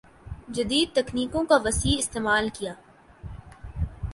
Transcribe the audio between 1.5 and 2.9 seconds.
وسیع استعمال کِیا